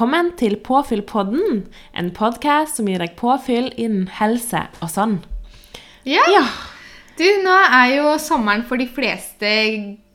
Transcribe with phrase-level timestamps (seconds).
[0.00, 5.18] Velkommen til Påfyllpodden, en podkast som gir deg påfyll innen helse og sånn.
[6.08, 6.22] Ja.
[6.32, 6.40] Ja.
[7.18, 9.50] Du, nå er jo sommeren for de fleste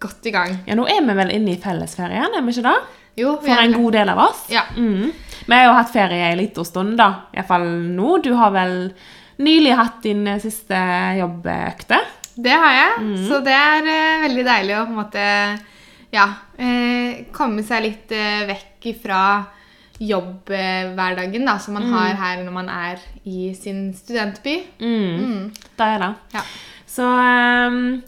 [0.02, 0.56] godt i gang.
[0.66, 2.74] ja, nå er vi vel inne i fellesferien, er vi ikke det?
[3.22, 4.42] Jo, vi For en god del av oss.
[4.50, 4.64] Ja.
[4.74, 5.14] Mm.
[5.46, 7.12] Vi har jo hatt ferie en liten stund, da.
[7.38, 8.18] Iallfall nå.
[8.26, 8.88] Du har vel
[9.38, 10.80] nylig hatt din siste
[11.20, 12.02] jobbøkte?
[12.34, 13.04] Det har jeg.
[13.06, 13.18] Mm.
[13.30, 15.28] Så det er uh, veldig deilig å på en måte
[16.10, 16.26] ja,
[16.58, 19.22] eh, komme seg litt eh, vekk fra
[20.00, 21.94] jobbhverdagen da, som man Mm.
[21.94, 24.64] har her når man er i sin studentby.
[24.80, 25.52] Mm.
[25.78, 26.14] Det er det.
[26.34, 26.42] Ja.
[26.88, 28.02] Så um,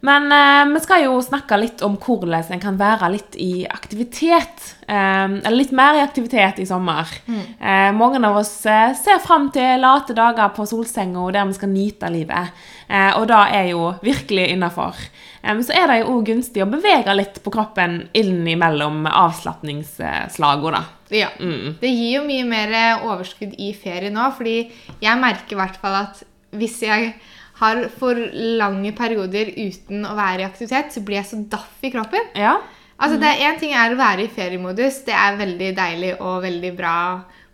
[0.00, 4.76] Men uh, vi skal jo snakke litt om hvordan en kan være litt i aktivitet.
[4.86, 7.02] Um, eller litt mer i aktivitet i sommer.
[7.26, 11.68] Uh, mange av oss uh, ser fram til late dager på solsenga der vi skal
[11.68, 12.54] nyte livet.
[12.88, 14.94] Og det er jo virkelig innafor.
[15.42, 20.97] Men så er det jo òg gunstig å bevege litt på kroppen innimellom avslapningsslagene, da.
[21.14, 21.30] Ja.
[21.40, 21.76] Mm.
[21.80, 24.58] Det gir jo mye mer eh, overskudd i ferie nå, fordi
[25.02, 26.22] jeg merker i hvert fall at
[26.58, 27.12] hvis jeg
[27.58, 28.18] har for
[28.60, 32.28] lange perioder uten å være i aktivitet, så blir jeg så daff i kroppen.
[32.38, 32.56] Ja.
[32.98, 35.02] Altså, det Én ting er å være i feriemodus.
[35.06, 36.94] Det er veldig deilig og veldig bra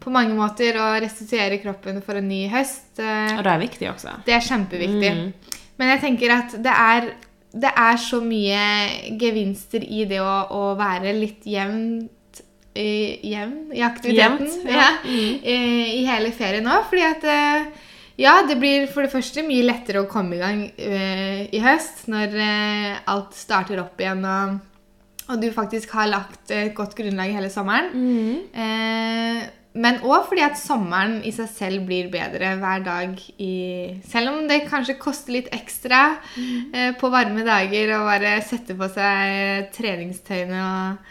[0.00, 2.98] på mange måter å restituere kroppen for en ny høst.
[3.00, 4.18] Eh, Og det er viktig også.
[4.24, 5.12] Det er kjempeviktig.
[5.16, 5.54] Mm.
[5.80, 7.08] Men jeg tenker at det er,
[7.52, 8.60] det er så mye
[9.20, 12.10] gevinster i det å, å være litt jevnt i,
[12.74, 14.76] jevn i aktiviteten Jevnt, ja.
[14.80, 14.90] ja.
[15.04, 15.34] Mm.
[15.42, 15.56] i,
[16.00, 16.80] i hele ferien nå.
[16.90, 17.82] Fordi at eh,
[18.20, 22.06] ja, det blir for det første mye lettere å komme i gang eh, i høst
[22.10, 24.60] når eh, alt starter opp igjen og,
[25.26, 27.90] og du faktisk har lagt et godt grunnlag hele sommeren.
[27.94, 28.40] Mm.
[28.54, 29.44] Eh,
[29.74, 33.54] men òg fordi at sommeren i seg selv blir bedre hver dag i
[34.06, 36.02] Selv om det kanskje koster litt ekstra
[36.38, 41.10] eh, på varme dager å bare sette på seg treningstøyene og,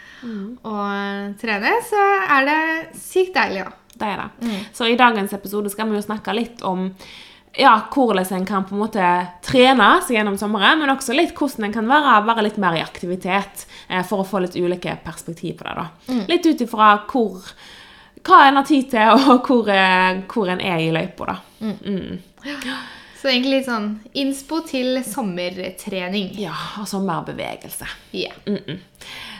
[0.70, 2.60] og trene, så er det
[2.96, 3.76] sykt deilig òg.
[3.94, 4.48] Det er det.
[4.48, 4.58] Mm.
[4.74, 6.88] Så i dagens episode skal vi jo snakke litt om
[7.54, 9.10] ja, hvordan en kan på en måte
[9.46, 12.82] trene seg gjennom sommeren, men også litt hvordan en kan være, være litt mer i
[12.82, 15.74] aktivitet eh, for å få litt ulike perspektiv på det.
[15.78, 15.86] da.
[16.10, 16.24] Mm.
[16.32, 17.46] Litt ut ifra hvor,
[18.24, 21.26] hva en har tid til, og hvor, eh, hvor en er i løypa.
[21.32, 21.36] da.
[21.60, 22.22] Mm.
[23.24, 23.86] Så egentlig litt sånn
[24.20, 26.34] innspo til sommertrening.
[26.36, 27.88] Ja, og sommerbevegelse.
[28.12, 28.36] Yeah.
[28.44, 28.82] Mm-mm.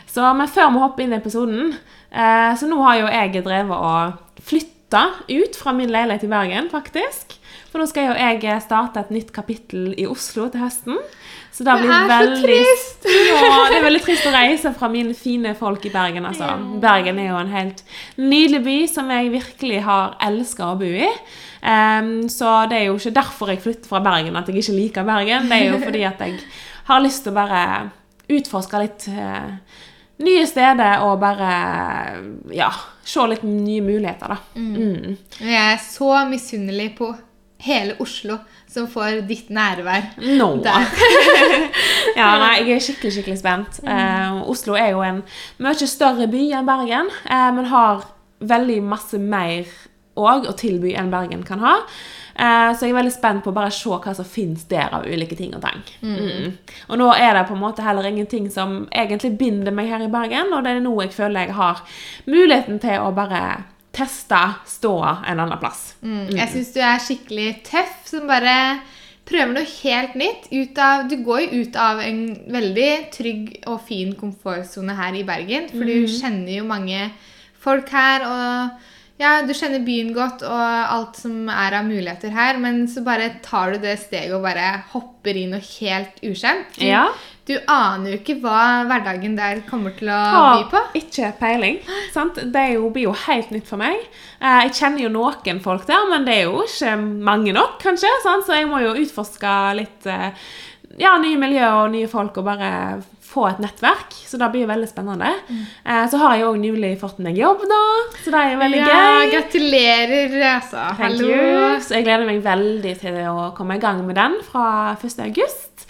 [0.09, 3.75] Så, men før vi hopper inn i episoden eh, Så nå har jo jeg drevet
[3.75, 7.35] og flytta ut fra min leilighet i Bergen, faktisk.
[7.67, 11.01] For nå skal jo jeg starte et nytt kapittel i Oslo til høsten.
[11.55, 13.05] Så det Det er er så veldig trist!
[13.07, 16.25] Ja, det er veldig trist å reise fra mine fine folk i Bergen.
[16.27, 16.49] altså.
[16.83, 17.83] Bergen er jo en helt
[18.19, 21.07] nydelig by som jeg virkelig har elska å bo i.
[21.65, 25.07] Um, så det er jo ikke derfor jeg flytter fra Bergen at jeg ikke liker
[25.07, 25.47] Bergen.
[25.49, 26.39] Det er jo fordi at jeg
[26.89, 27.61] har lyst til å bare
[28.35, 29.55] utforske litt uh,
[30.27, 31.53] nye steder og bare
[32.53, 32.67] ja,
[33.05, 34.37] se litt nye muligheter, da.
[34.59, 35.15] Mm.
[35.39, 37.13] Jeg er så misunnelig på
[37.65, 38.39] hele Oslo
[38.69, 40.11] som får ditt nærvær.
[40.21, 40.49] Nå.
[40.65, 40.89] Der.
[42.19, 43.79] ja, nei, jeg er skikkelig skikkelig spent.
[43.85, 45.23] Eh, Oslo er jo en
[45.63, 48.05] mye større by enn Bergen, eh, men har
[48.45, 49.69] veldig masse mer
[50.15, 51.79] òg å tilby enn Bergen kan ha.
[52.35, 55.07] Eh, så jeg er veldig spent på å bare se hva som finnes der av
[55.07, 55.83] ulike ting og tang.
[56.03, 56.57] Mm.
[56.89, 60.11] Og nå er det på en måte heller ingenting som egentlig binder meg her i
[60.11, 61.85] Bergen, og det er nå jeg føler jeg har
[62.27, 63.45] muligheten til å bare
[63.95, 65.95] teste ståa en annen plass.
[66.03, 66.35] Mm.
[66.35, 68.55] Jeg syns du er skikkelig tøff som bare
[69.25, 70.49] prøver noe helt nytt.
[70.53, 75.23] Ut av, du går jo ut av en veldig trygg og fin komfortsone her i
[75.27, 75.71] Bergen.
[75.71, 77.07] For du kjenner jo mange
[77.65, 82.59] folk her, og ja, du kjenner byen godt og alt som er av muligheter her.
[82.61, 86.77] Men så bare tar du det steget og bare hopper i noe helt ukjent.
[86.83, 87.07] Ja.
[87.45, 90.81] Du aner jo ikke hva hverdagen der kommer til å by på.
[90.97, 91.77] ikke peiling.
[92.13, 92.39] Sant?
[92.41, 93.99] Det er jo, blir jo helt nytt for meg.
[94.39, 98.09] Eh, jeg kjenner jo noen folk der, men det er jo ikke mange nok, kanskje.
[98.25, 98.47] Sant?
[98.47, 100.31] Så jeg må jo utforske litt eh,
[100.97, 102.71] ja, nye miljøer og nye folk og bare
[103.25, 104.15] få et nettverk.
[104.25, 105.29] Så det blir jo veldig spennende.
[105.85, 107.81] Eh, så har jeg òg nylig fått meg jobb, da.
[108.23, 109.29] Så det er jo veldig ja, gøy.
[109.35, 110.89] gratulerer, altså.
[110.97, 111.29] Hallo.
[111.83, 115.21] Så jeg gleder meg veldig til å komme i gang med den fra 1.
[115.27, 115.85] august.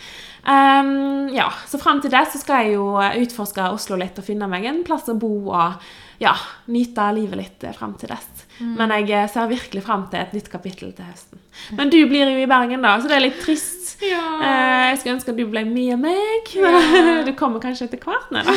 [0.45, 4.49] Um, ja, så frem til det så skal jeg jo utforske Oslo litt og finne
[4.49, 5.85] meg en plass å bo og
[6.21, 6.35] ja,
[6.71, 8.45] nyte livet litt fram frem til dess.
[8.77, 11.41] Men jeg eh, ser virkelig frem til et nytt kapittel til høsten.
[11.75, 13.97] Men du blir jo i Bergen, da, så det er litt trist.
[14.03, 14.21] Ja.
[14.39, 16.53] Uh, jeg skulle ønske at du ble med meg.
[17.27, 18.29] Du kommer kanskje etter hvert?
[18.31, 18.53] Nei, da.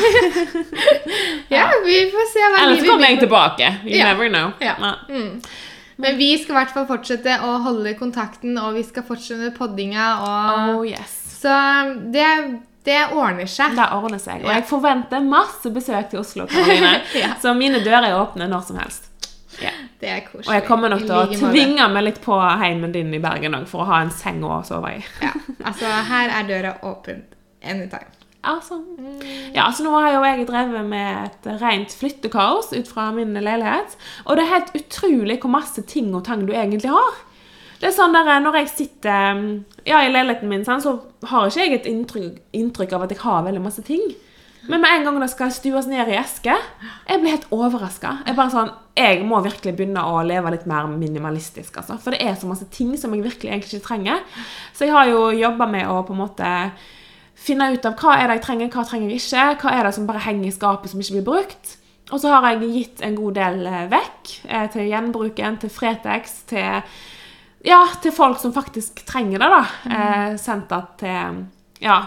[1.56, 3.72] Ja, vi får se hva Eller så kommer jeg tilbake.
[3.86, 4.12] You Ja.
[4.12, 4.52] never know.
[4.62, 4.76] Ja.
[5.08, 5.40] Mm.
[5.98, 10.10] Men vi skal i hvert fall fortsette å holde kontakten, og vi skal fortsette poddinga.
[10.22, 10.76] Og...
[10.76, 11.17] Oh yes.
[11.38, 11.52] Så
[12.14, 12.26] det,
[12.88, 13.76] Det ordner seg.
[13.76, 14.42] Det ordner seg.
[14.46, 16.96] Og jeg forventer masse besøk til Oslo, Karoline.
[17.22, 17.34] Ja.
[17.42, 19.08] Så mine dører er åpne når som helst.
[19.62, 19.72] Ja.
[20.00, 20.46] Det er koselig.
[20.48, 23.66] Og jeg kommer nok til å tvinge meg litt på heimen din i Bergen òg,
[23.70, 25.02] for å ha en seng å sove i.
[25.24, 25.32] Ja,
[25.66, 27.24] altså her er døra åpen
[27.62, 28.14] anytime.
[28.48, 28.78] Altså.
[29.52, 33.96] Ja, så nå har jo jeg drevet med et rent flyttekaos ut fra min leilighet.
[34.26, 37.18] Og det er helt utrolig hvor masse ting og tang du egentlig har.
[37.78, 39.42] Det er sånn der, Når jeg sitter
[39.86, 40.96] ja, i leiligheten min, så
[41.30, 44.02] har ikke jeg et inntrykk, inntrykk av at jeg har veldig masse ting.
[44.68, 46.52] Men med en gang det skal stues ned i eske,
[47.08, 48.18] jeg blir helt overraska.
[48.26, 51.78] Jeg, bare sånn, jeg må virkelig begynne å leve litt mer minimalistisk.
[51.80, 51.96] Altså.
[52.02, 54.24] For det er så masse ting som jeg virkelig egentlig ikke trenger.
[54.76, 56.52] Så jeg har jo jobba med å på en måte
[57.38, 59.46] finne ut av hva er det jeg trenger, hva trenger jeg ikke.
[59.62, 61.76] Hva er det som bare henger i skapet som ikke blir brukt.
[62.10, 66.42] Og så har jeg gitt en god del eh, vekk eh, til gjenbruken, til Fretex,
[66.48, 66.84] til
[67.66, 69.62] ja, til folk som faktisk trenger det, da.
[69.90, 71.44] Eh, sendt det til
[71.82, 71.98] Ja,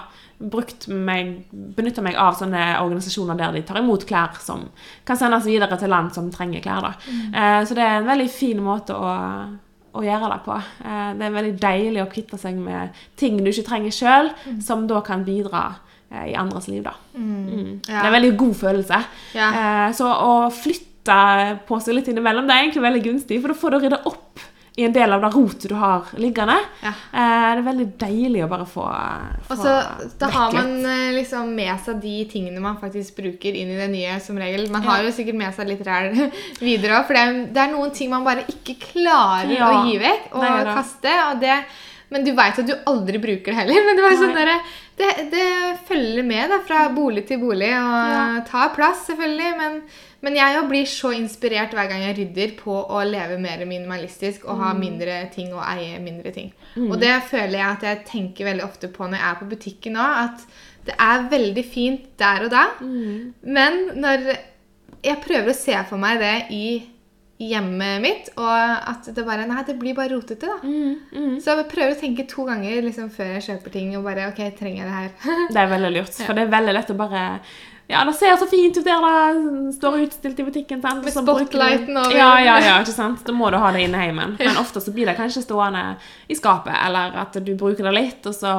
[0.42, 4.66] brukt meg Benytta meg av sånne organisasjoner der de tar imot klær som
[5.08, 6.94] kan sendes videre til land som trenger klær, da.
[7.12, 9.14] Eh, så det er en veldig fin måte å,
[9.92, 10.58] å gjøre det på.
[10.88, 14.32] Eh, det er veldig deilig å kvitte seg med ting du ikke trenger sjøl,
[14.64, 15.66] som da kan bidra
[16.10, 16.96] eh, i andres liv, da.
[17.16, 17.82] Mm.
[17.86, 19.02] Det er en veldig god følelse.
[19.36, 19.52] Ja.
[19.52, 20.88] Eh, så å flytte
[21.68, 24.48] på seg litt innimellom, det er egentlig veldig gunstig, for da får du rydda opp
[24.80, 26.54] i en del av det rotet du har liggende.
[26.80, 26.94] Ja.
[27.12, 28.86] Eh, det er veldig deilig å bare få,
[29.50, 29.74] få Og så
[30.22, 33.90] da har man eh, liksom med seg de tingene man faktisk bruker inn i det
[33.92, 34.70] nye, som regel.
[34.72, 36.14] Man har jo sikkert med seg litt ræl
[36.64, 39.82] videre òg, for det er, det er noen ting man bare ikke klarer Ja, å
[39.90, 40.76] gi vekk og det.
[40.78, 41.18] kaste.
[41.28, 41.58] Og det,
[42.12, 43.84] men du veit at du aldri bruker det heller.
[43.90, 44.54] Men det, var sånn der,
[45.02, 45.50] det, det
[45.88, 48.24] følger med da, fra bolig til bolig og Ja.
[48.48, 49.52] tar plass, selvfølgelig.
[49.60, 49.78] Men,
[50.22, 54.58] men jeg blir så inspirert hver gang jeg rydder på å leve mer minimalistisk og
[54.58, 54.62] Mm.
[54.64, 56.52] ha mindre ting og eie mindre ting.
[56.78, 59.94] Og det føler jeg at jeg tenker veldig ofte på når jeg er på butikken
[59.94, 60.46] nå, at
[60.86, 63.34] det er veldig fint der og da, Mm.
[63.44, 64.38] men når
[65.04, 66.84] jeg prøver å se for meg det i
[67.42, 68.54] hjemmet mitt, og
[68.92, 70.60] at det bare Nei, det blir bare rotete, da.
[70.62, 71.40] Mm, mm.
[71.42, 74.42] Så jeg prøver å tenke to ganger liksom, før jeg kjøper ting, og bare OK,
[74.60, 75.10] trenger jeg det her?
[75.56, 77.24] Det er veldig lurt, for det er veldig lett å bare
[77.92, 79.16] ja, det ser så fint ut der da.
[79.76, 80.82] står utstilt i butikken.
[80.84, 81.04] Sant?
[81.04, 82.16] Med spotlighten over.
[82.16, 83.24] Ja, ja, ja, ikke sant?
[83.28, 84.38] Da må du ha det inne i heimen.
[84.40, 85.84] Men ofte så blir det kanskje stående
[86.32, 88.54] i skapet, eller at du bruker det litt, og så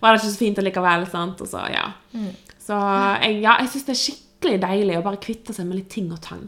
[0.00, 1.08] var det ikke så fint allikevel.
[1.10, 1.42] Sant?
[1.44, 1.88] Og så, ja.
[2.14, 2.30] Mm.
[2.68, 2.78] Så
[3.24, 6.12] jeg, ja, jeg syns det er skikkelig deilig å bare kvitte seg med litt ting
[6.14, 6.46] og tang.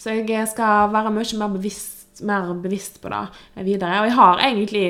[0.00, 3.24] Så jeg skal være mye mer bevisst, mer bevisst på det
[3.66, 4.02] videre.
[4.02, 4.86] Og jeg har egentlig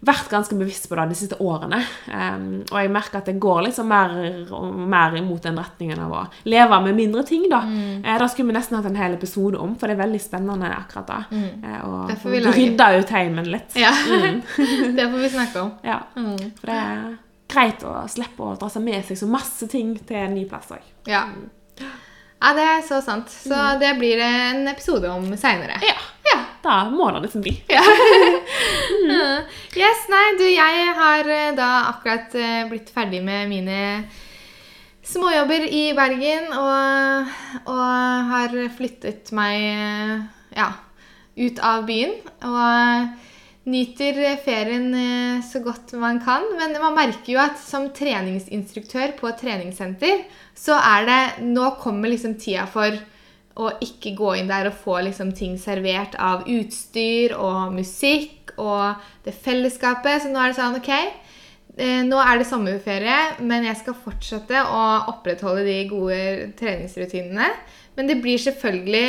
[0.00, 1.80] vært ganske bevisst på det de siste årene.
[2.08, 4.14] Um, og jeg merker at det går liksom mer
[4.56, 7.44] og mer imot den retningen av å leve med mindre ting.
[7.50, 7.60] da.
[7.68, 8.04] Mm.
[8.04, 10.70] Eh, det skulle vi nesten hatt en hel episode om, for det er veldig spennende
[10.72, 11.18] akkurat da.
[11.30, 13.76] Eh, og rydde ut heimen litt.
[13.76, 13.92] Ja.
[14.96, 15.74] det får vi snakke om.
[15.84, 16.00] Ja.
[16.16, 16.38] Mm.
[16.60, 17.02] For det er
[17.50, 20.70] greit å slippe å dra seg med seg så masse ting til en ny plass
[20.72, 20.86] òg.
[21.10, 21.26] Ja.
[21.80, 23.28] ja, det er så sant.
[23.28, 25.76] Så det blir en episode om seinere.
[25.84, 25.98] Ja.
[26.62, 27.54] Da må det liksom bli.
[27.72, 27.84] Ja.
[29.80, 33.78] Yes, nei, du, jeg har eh, da akkurat eh, blitt ferdig med mine
[35.06, 37.30] småjobber i Bergen og,
[37.70, 40.14] og har flyttet meg eh,
[40.58, 40.68] ja,
[41.38, 42.16] ut av byen.
[42.50, 44.90] Og nyter ferien
[45.46, 46.44] så godt man kan.
[46.58, 52.36] Men man merker jo at som treningsinstruktør på treningssenter, så er det Nå kommer liksom
[52.40, 52.98] tida for
[53.60, 59.00] å ikke gå inn der og få liksom ting servert av utstyr og musikk og
[59.26, 60.24] det fellesskapet.
[60.24, 60.90] Så nå er det sånn OK,
[61.76, 66.22] eh, nå er det sommerferie, men jeg skal fortsette å opprettholde de gode
[66.60, 67.50] treningsrutinene.
[67.98, 69.06] Men det blir selvfølgelig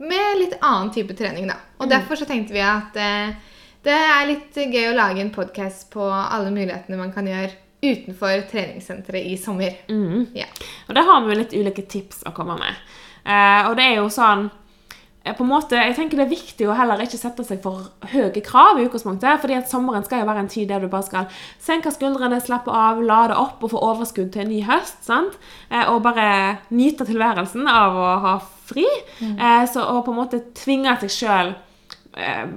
[0.00, 1.58] med litt annen type trening, da.
[1.80, 3.34] Og derfor så tenkte vi at eh,
[3.84, 7.52] det er litt gøy å lage en podkast på alle mulighetene man kan gjøre
[7.84, 9.76] utenfor treningssenteret i sommer.
[9.88, 10.30] Mm.
[10.36, 10.48] Ja.
[10.88, 12.78] Og der har vi litt ulike tips å komme med.
[13.24, 14.46] Eh, og det er jo sånn
[15.24, 17.88] eh, på en måte, Jeg tenker det er viktig å heller ikke sette seg for
[18.12, 19.40] høye krav i utgangspunktet.
[19.40, 21.26] fordi at sommeren skal jo være en tid der du bare skal
[21.58, 25.04] senke skuldrene, slappe av, lade opp og få overskudd til en ny høst.
[25.04, 25.38] sant?
[25.70, 28.86] Eh, og bare nyte tilværelsen av å ha fri.
[29.20, 31.54] Eh, så å på en måte tvinge seg sjøl
[32.16, 32.48] eh,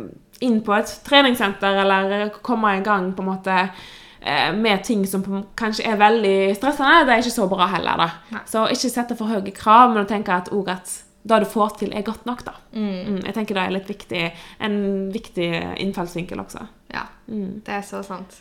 [0.45, 3.55] inn på et treningssenter eller komme i gang på en måte
[4.55, 5.24] med ting som
[5.55, 7.97] kanskje er veldig stressende, det er ikke så bra heller.
[7.97, 8.09] da.
[8.31, 8.41] Nei.
[8.45, 11.91] Så ikke sette for høye krav, men tenke at, også at det du får til,
[11.93, 12.43] er godt nok.
[12.45, 12.51] da.
[12.74, 12.88] Mm.
[13.07, 14.31] Mm, jeg tenker det er litt viktig,
[14.63, 14.77] en
[15.13, 15.50] viktig
[15.83, 16.67] innfallsvinkel også.
[16.93, 17.59] Ja, Mm.
[17.65, 18.38] det er så sant.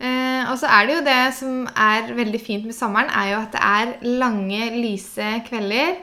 [0.00, 3.40] Eh, og så er det jo det som er veldig fint med sommeren, er jo
[3.42, 5.96] at det er lange, lyse kvelder.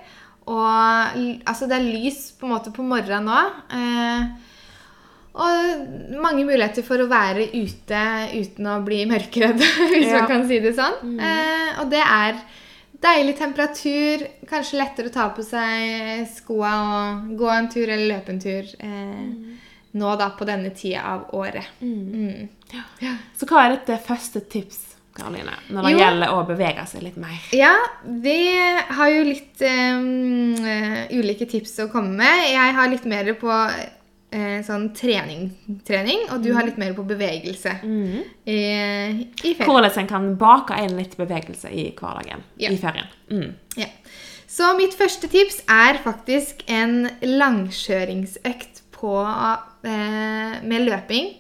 [0.46, 3.42] Og altså det er lys på en måte på morgenen nå.
[3.74, 4.26] Eh,
[5.34, 8.02] Og mange muligheter for å være ute
[8.38, 9.58] uten å bli mørkredd,
[9.94, 10.20] hvis Ja.
[10.20, 11.16] man kan si det sånn.
[11.20, 12.38] Eh, og det er
[13.04, 18.30] deilig temperatur, kanskje lettere å ta på seg skoa og gå en tur eller løpe
[18.36, 18.70] en tur.
[18.80, 19.60] Eh,
[19.94, 21.68] Nå da på denne tida av året.
[21.86, 22.48] Mm.
[23.38, 24.80] Så hva er ditt eh, første tips,
[25.14, 26.00] Karoline, når det Jo.
[26.00, 27.36] gjelder å bevege seg litt mer?
[27.54, 27.76] Ja,
[28.22, 28.38] vi
[28.98, 30.56] har jo litt um,
[31.14, 32.48] ulike tips å komme med.
[32.56, 33.52] Jeg har litt mer på
[34.34, 35.48] eh, sånn trening,
[35.88, 38.18] trening, og du har litt mer på bevegelse i,
[38.50, 39.68] i ferien.
[39.70, 42.72] Hvordan en kan bake inn litt bevegelse i hverdagen Ja.
[42.74, 43.08] i ferien.
[43.32, 43.52] Mm.
[43.78, 43.88] Ja.
[44.54, 49.16] Så mitt første tips er faktisk en langkjøringsøkt på,
[49.84, 51.34] eh, med løping.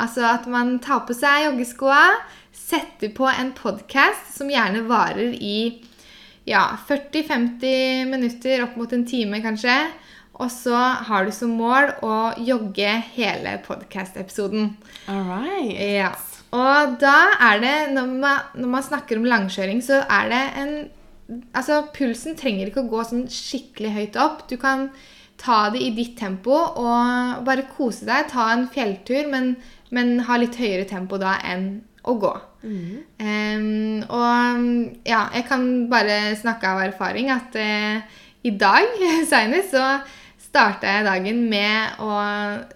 [0.00, 2.16] Altså at man tar på seg joggeskoa,
[2.54, 5.82] setter på en podkast som gjerne varer i
[6.46, 9.76] ja, 40-50 minutter, opp mot en time kanskje.
[10.34, 10.74] Og så
[11.08, 14.72] har du som mål å jogge hele podkast-episoden.
[15.10, 15.74] All right.
[15.78, 16.10] Ja.
[16.54, 17.16] Og da
[17.50, 20.76] er det, når man, når man snakker om langkjøring, så er det en
[21.56, 24.42] Altså, pulsen trenger ikke å gå sånn skikkelig høyt opp.
[24.50, 24.90] Du kan
[25.40, 28.28] ta det i ditt tempo og bare kose deg.
[28.28, 29.54] Ta en fjelltur, men,
[29.88, 32.32] men ha litt høyere tempo da enn å gå.
[33.24, 39.00] Em, og ja, jeg kan bare snakke av erfaring at uh, i dag
[39.32, 39.86] seinest så
[40.54, 42.14] starta jeg dagen med å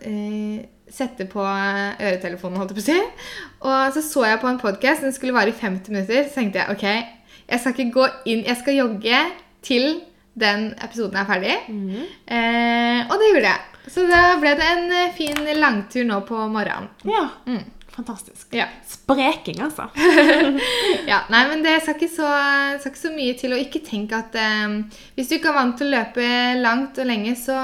[0.03, 2.99] eh, sette på øretelefonen, holdt jeg på å si.
[3.63, 6.27] Og så så jeg på en podkast, den skulle vare i 50 minutter.
[6.27, 6.87] Så tenkte jeg ok,
[7.49, 9.23] jeg skal ikke gå inn, jeg skal jogge
[9.63, 9.89] til
[10.39, 11.55] den episoden er ferdig.
[12.27, 13.65] Eh, og det gjorde jeg.
[13.89, 16.91] Så da ble det en eh, fin langtur nå på morgenen.
[17.09, 17.29] Ja.
[17.47, 17.63] Mm.
[17.99, 18.53] Fantastisk.
[18.55, 18.69] Ja.
[18.87, 19.89] Spreking, altså.
[21.11, 22.29] ja, nei, men det skal ikke, så,
[22.79, 23.57] skal ikke så mye til.
[23.57, 24.77] Og ikke tenk at eh,
[25.17, 26.29] hvis du ikke er vant til å løpe
[26.61, 27.59] langt og lenge, så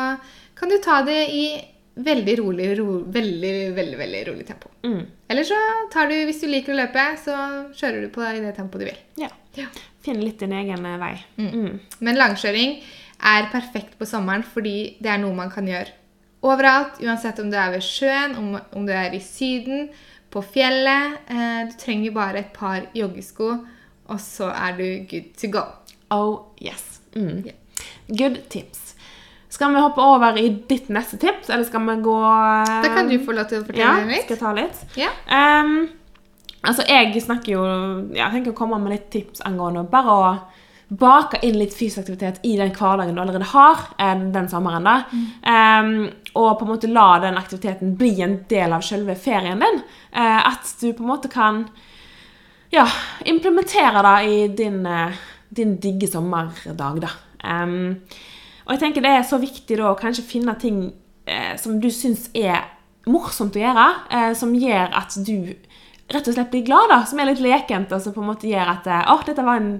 [0.59, 1.47] kan du ta det i
[1.95, 4.75] veldig rolig, ro, veldig, veldig, veldig rolig tempo.
[4.83, 5.01] Mm.
[5.31, 5.59] Eller så
[5.95, 7.39] tar du, hvis du liker å løpe, så
[7.71, 9.03] kjører du på i det tempoet du vil.
[9.23, 9.31] Ja.
[9.55, 9.71] Ja.
[10.03, 10.97] Finne litt din egen vei.
[10.99, 11.15] vei.
[11.39, 11.79] Mm.
[12.03, 12.81] Men langkjøring
[13.23, 15.95] er perfekt på sommeren fordi det er noe man kan gjøre
[16.45, 17.01] overalt.
[17.03, 19.89] Uansett om du er ved sjøen, om, om du er i Syden,
[20.35, 21.21] på fjellet.
[21.31, 23.51] Eh, du trenger bare et par joggesko,
[24.11, 25.67] og så er du good to go.
[26.11, 27.01] Oh yes.
[27.15, 27.45] Mm.
[27.47, 27.61] Yeah.
[28.09, 28.95] Good tips.
[29.55, 32.17] Skal vi hoppe over i ditt neste tips, eller skal vi gå
[32.83, 34.25] Da kan du få lov til å fortelle ja, litt.
[34.27, 34.81] Skal jeg ta litt?
[34.99, 35.15] Yeah.
[35.31, 35.77] Um,
[36.63, 37.63] altså, jeg snakker jo
[38.17, 40.35] jeg tenker å komme med litt tips angående bare å
[40.95, 44.85] bake inn litt fysisk aktivitet i den hverdagen du allerede har eh, den sommeren.
[44.85, 44.97] da.
[45.49, 45.95] Ehm,
[46.35, 49.83] og på en måte la den aktiviteten bli en del av selve ferien din.
[50.13, 51.65] Eh, at du på en måte kan
[52.75, 52.87] ja,
[53.25, 57.13] implementere det i din, eh, din digge sommerdag, da.
[57.45, 58.01] Um,
[58.65, 60.87] og jeg tenker det er så viktig da å kanskje finne ting
[61.29, 62.65] eh, som du syns er
[63.11, 63.87] morsomt å gjøre,
[64.17, 65.53] eh, som gjør at du
[66.15, 68.49] rett og slett blir glad, da, som er litt lekent, og som på en måte
[68.49, 69.75] gjør at eh, Å, dette var en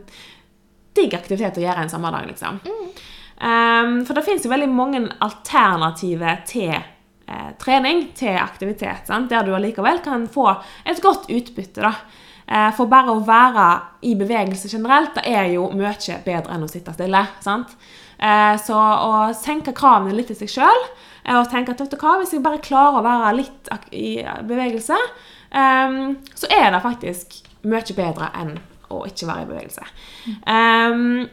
[0.95, 2.61] digg aktivitet å gjøre en sommerdag, liksom.
[2.69, 2.91] Ehm,
[4.07, 9.29] for det finnes jo veldig mange alternativer til eh, trening, til aktivitet, sant?
[9.33, 10.51] der du allikevel kan få
[10.85, 11.85] et godt utbytte.
[11.85, 11.95] da.
[12.47, 13.69] Eh, for bare å være
[14.09, 17.25] i bevegelse generelt, det er jo mye bedre enn å sitte stille.
[17.45, 17.77] sant?
[18.19, 20.85] Eh, så å senke kravene litt til seg sjøl,
[21.35, 24.97] og tenke at vet du hva, hvis jeg bare klarer å være litt i bevegelse,
[25.57, 28.59] ehm, så er det faktisk mye bedre enn
[28.93, 29.87] å ikke være i bevegelse.
[30.53, 31.25] Ehm,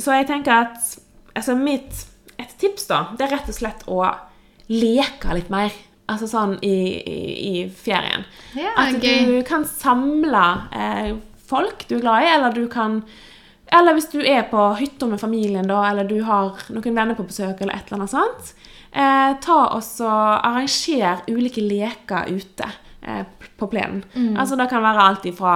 [0.00, 1.03] så jeg tenker at
[1.34, 2.06] altså mitt,
[2.38, 4.00] et tips da, det er rett og slett å
[4.72, 5.74] leke litt mer.
[6.10, 8.26] Altså sånn i, i, i ferien.
[8.52, 9.24] Ja, at gøy.
[9.24, 10.42] du kan samle
[10.76, 11.14] eh,
[11.48, 13.02] folk du er glad i, eller du kan
[13.72, 17.24] Eller hvis du er på hytta med familien, da, eller du har noen venner på
[17.24, 18.52] besøk, eller et eller annet sånt.
[18.92, 22.68] Eh, ta og Arranger ulike leker ute
[23.00, 23.24] eh,
[23.56, 24.04] på plenen.
[24.36, 25.54] Altså det kan være alt ifra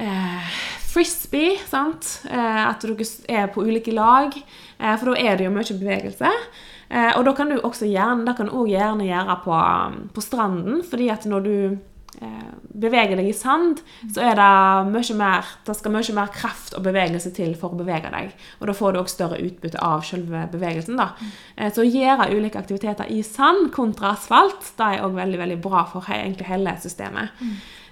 [0.00, 0.56] eh,
[0.92, 2.18] frisbee, sant?
[2.28, 6.32] Eh, at dere er på ulike lag, eh, for da er det jo mye bevegelse.
[6.92, 10.24] Eh, og da kan du også gjerne, kan du også gjerne gjøre på, um, på
[10.24, 11.78] stranden, fordi at når du
[12.78, 13.80] beveger deg i sand,
[14.14, 17.78] så er det mye mer, det skal mye mer kraft og bevegelse til for å
[17.80, 18.36] bevege deg.
[18.60, 21.00] Og da får du også større utbytte av selve bevegelsen.
[21.00, 21.08] da.
[21.72, 25.82] Så å gjøre ulike aktiviteter i sand kontra asfalt, det er også veldig, veldig bra
[25.88, 27.32] for hele systemet.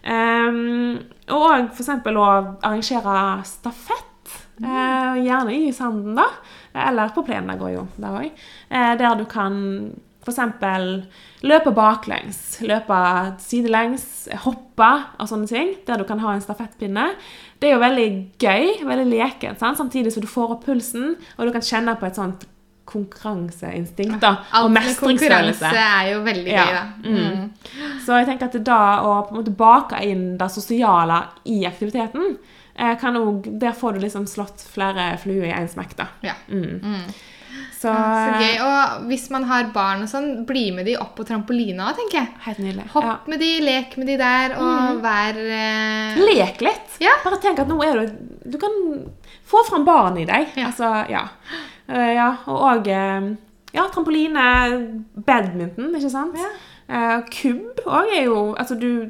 [0.01, 2.29] Um, og eksempel å
[2.65, 3.17] arrangere
[3.49, 6.29] stafett, eh, gjerne i sanden da,
[6.89, 9.59] eller på plenen, det går jo der også, Uh, der du kan
[10.31, 10.87] eksempel
[11.43, 12.99] løpe baklengs, løpe
[13.43, 17.09] sidelengs, hoppe og sånne ting, der du kan ha en stafettpinne.
[17.61, 18.09] Det er jo veldig
[18.41, 22.21] gøy, veldig lekent, samtidig som du får opp pulsen, og du kan kjenne på et
[22.21, 22.47] sånt
[22.91, 25.71] konkurranseinstinkt da, og Alt med mestringsfølelse.
[25.71, 26.65] konkurranse er jo veldig Ja.
[26.65, 26.85] gøy, da.
[27.09, 27.51] Mm.
[28.05, 31.65] Så jeg tenker at det da å på en måte bake inn det sosiale i
[31.67, 32.37] aktiviteten,
[32.77, 36.07] eh, kan også, der får du liksom slått flere fluer i en smekk, da.
[36.23, 36.35] Ja.
[36.49, 37.05] Mm.
[37.81, 38.61] Så, Så gøy.
[38.61, 42.19] Og hvis man har barn og sånn, bli med de opp på trampolina òg, tenker
[42.21, 42.29] jeg.
[42.45, 42.85] helt nydelig.
[42.93, 43.17] Hopp Ja.
[43.27, 46.99] med de, lek med de der, og vær eh, Lek litt.
[47.01, 47.11] Ja.
[47.25, 48.13] Bare tenk at nå er du
[48.51, 48.71] Du kan
[49.47, 50.49] få fram barn i deg.
[50.57, 51.29] Altså, ja.
[51.91, 52.33] Eh, ja.
[52.47, 52.91] Og òg
[53.75, 54.47] ja, trampoline,
[55.27, 56.39] badminton, ikke sant?
[56.39, 56.51] Ja.
[56.91, 59.07] Uh, kubb òg er jo Altså, du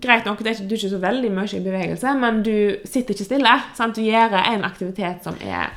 [0.00, 2.54] Greit nok, det er ikke, du er ikke så veldig mye i bevegelse, men du
[2.86, 3.54] sitter ikke stille.
[3.74, 3.96] Sant?
[3.96, 5.72] Du gjør en aktivitet som er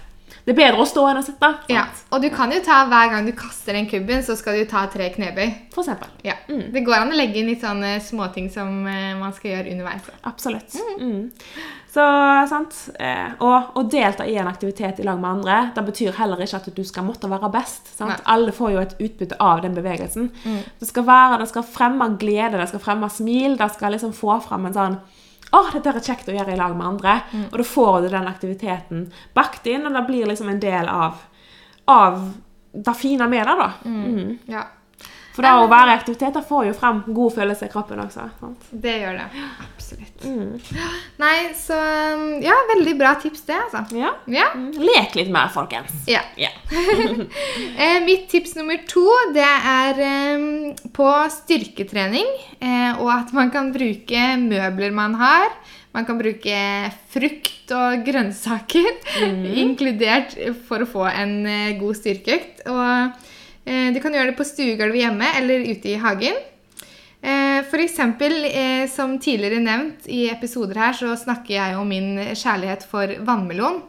[0.45, 1.49] Det er bedre å stå enn å sitte.
[1.49, 1.71] Sant?
[1.73, 1.87] Ja.
[2.13, 4.83] Og du kan jo ta hver gang du kaster den kubben, så skal du ta
[4.93, 5.49] tre knebøy.
[5.73, 6.13] For eksempel.
[6.25, 6.37] Ja.
[6.45, 10.13] Det går an å legge inn litt sånne småting som eh, man skal gjøre underveis.
[10.21, 10.69] Absolutt.
[10.69, 11.01] Absolutt.
[11.01, 11.80] Mm.
[11.91, 12.03] Så,
[12.47, 12.77] sant?
[13.03, 16.61] Eh, og å delta i en aktivitet i lag med andre, det betyr heller ikke
[16.61, 17.89] at du skal måtte være best.
[17.97, 18.21] Sant?
[18.31, 20.29] Alle får jo et utbytte av den bevegelsen.
[20.79, 24.39] Det skal være, det skal fremme glede, det skal fremme smil, det skal liksom få
[24.45, 25.01] fram en sånn
[25.51, 27.17] å, dette er kjekt å gjøre i lag med andre.
[27.49, 29.01] Og da får du den aktiviteten
[29.35, 31.17] bakt inn, og det blir liksom en del av,
[31.91, 32.21] av
[32.71, 33.71] det fine med det, da.
[33.83, 34.37] Mm.
[34.47, 34.63] Ja,
[35.35, 38.29] For da å være i aktivitet, det får jo frem god følelse i kroppen også.
[38.39, 38.71] Sant?
[38.71, 39.45] det gjør det.
[39.91, 40.23] Absolutt.
[40.23, 40.59] Mm.
[41.19, 41.77] Nei, så
[42.41, 43.83] Ja, veldig bra tips, det, altså.
[43.97, 44.13] Ja.
[44.31, 44.47] Ja.
[44.55, 44.71] Mm.
[44.79, 45.91] Lek litt mer, folkens.
[46.07, 46.21] ja.
[46.39, 46.49] Ja.
[47.81, 50.43] Eh, mitt tips nummer to det er eh,
[50.93, 52.27] på styrketrening.
[52.61, 55.49] Eh, og at man kan bruke møbler man har.
[55.91, 56.59] Man kan bruke
[57.11, 58.93] frukt og grønnsaker,
[59.63, 62.63] inkludert for å få en eh, god styrkeøkt.
[62.71, 63.25] Og
[63.65, 66.39] eh, du kan gjøre det på stuegulvet hjemme eller ute i hagen.
[67.21, 72.83] Eh, eksempel, eh, som tidligere nevnt i episoder her, så snakker jeg om min kjærlighet
[72.89, 73.81] for vannmelon.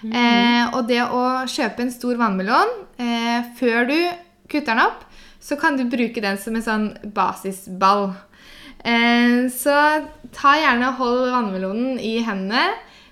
[0.00, 3.98] Eh, og det å kjøpe en stor vannmelon eh, før du
[4.48, 5.04] kutter den opp,
[5.40, 8.14] så kan du bruke den som en sånn basisball.
[8.80, 9.76] Eh, så
[10.32, 12.70] ta gjerne hold vannmelonen i hendene.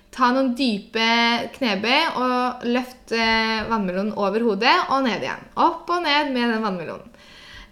[0.09, 1.05] Ta noen dype
[1.53, 5.45] knebøy og løft eh, vannmelonen over hodet og ned igjen.
[5.61, 7.08] Opp og ned med den vannmelonen.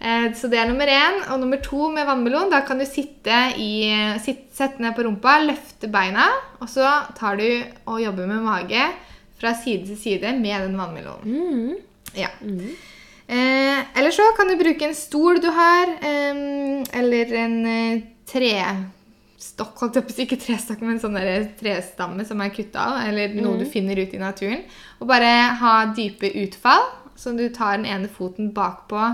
[0.00, 1.20] Eh, Så det er nummer én.
[1.32, 3.88] Og nummer to med vannmelon, da kan du sitte i,
[4.22, 6.28] sitte, sette ned på rumpa, løfte beina,
[6.60, 6.86] og så
[7.18, 7.46] tar du
[7.86, 8.84] og jobber med mage
[9.38, 11.24] fra side til side med den vannmelonen.
[11.24, 11.74] Mm.
[12.18, 12.30] Ja.
[13.28, 19.74] Eh, eller så kan du bruke en stol du har, eh, eller en eh, trestokk,
[19.82, 21.18] holdt jeg på å si, ikke trestokk, men sånn
[21.60, 24.62] trestamme som er kutta av, eller noe du finner ute i naturen.
[25.00, 26.86] Og bare ha dype utfall,
[27.18, 29.04] så du tar den ene foten bakpå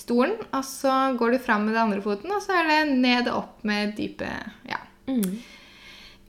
[0.00, 3.28] stolen, og så går du fram med den andre foten, og så er det ned
[3.30, 4.28] og opp med dype
[4.68, 5.40] ja, Mm.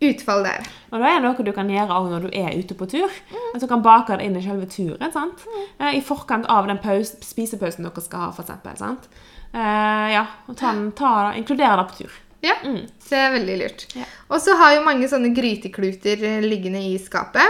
[0.02, 0.64] utfall der.
[0.92, 3.12] Og det er noe du kan gjøre når du er ute på tur.
[3.54, 5.12] At du kan bake det inn i selve turen.
[5.14, 5.44] sant?
[5.46, 5.94] Mm.
[5.94, 9.06] I forkant av den pause, spisepausen dere skal ha, eksempel, sant?
[9.54, 12.12] Eh, ja, og ta, ta, inkludere det på tur.
[12.42, 12.88] Ja, Mm.
[13.10, 13.86] det er veldig lurt.
[13.96, 14.06] Ja.
[14.32, 17.46] Og så har jo mange sånne grytekluter eh, liggende i skapet.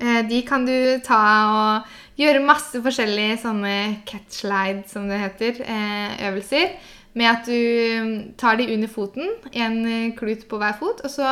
[0.00, 3.76] Eh, De kan du ta og gjøre masse forskjellige sånne
[4.06, 6.74] catslide, som det heter, eh, øvelser.
[7.14, 11.10] Med at du mm, tar de under foten, en eh, klut på hver fot, og
[11.10, 11.28] så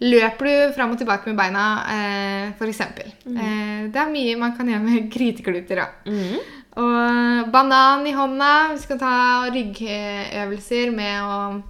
[0.00, 3.08] løper du fram og tilbake med beina, eh, eksempel.
[3.26, 5.80] Eh, Det er mye man kan gjøre med grytekluter.
[6.04, 6.38] Mm.
[6.76, 8.72] Og banan i hånda.
[8.74, 11.62] Vi skal ta ryggøvelser med å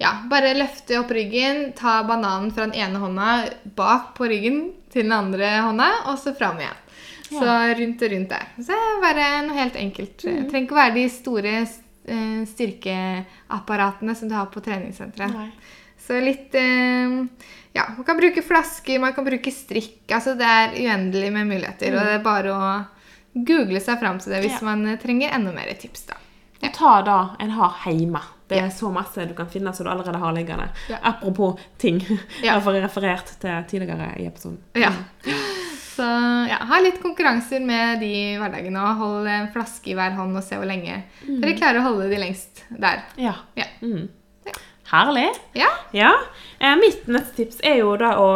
[0.00, 5.02] ja, bare løfte opp ryggen, ta bananen fra den ene hånda bak på ryggen til
[5.06, 6.78] den andre hånda, og så fram igjen.
[7.32, 8.48] Så rundt og rundt der.
[8.58, 10.18] Så det er bare noe helt enkelt.
[10.20, 15.32] Det trenger ikke å være de store eh, styrkeapparatene som du har på treningssenteret.
[15.32, 15.50] Nei.
[16.02, 17.16] Så litt eh,
[17.72, 20.02] Ja, man kan bruke flasker, man kan bruke strikk.
[20.12, 21.94] Altså det er uendelig med muligheter.
[21.96, 22.72] Og det er bare å
[23.32, 24.66] google seg fram til det hvis Ja.
[24.68, 26.18] man trenger enda mer tips, da.
[26.62, 28.22] Og ta det en har hjemme.
[28.52, 30.68] Det er så masse du kan finne som du allerede har liggende.
[31.00, 32.02] Apropos ting.
[32.42, 32.56] Ja.
[32.56, 34.58] Jeg har referert til tidligere i episoden.
[34.76, 34.92] Ja.
[35.92, 36.06] Så
[36.48, 40.44] ja, ha litt konkurranser med de hverdagen, og hold en flaske i hver hånd og
[40.44, 43.04] se hvor lenge dere klarer å holde de lengst der.
[43.20, 43.34] Ja.
[43.58, 43.68] Ja.
[43.84, 44.08] Mm.
[44.48, 44.56] Ja.
[44.92, 45.28] Herlig.
[45.58, 45.70] Ja.
[45.96, 46.12] Ja.
[46.58, 48.30] Eh, mitt neste tips er jo da å